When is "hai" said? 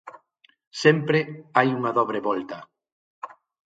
1.57-1.69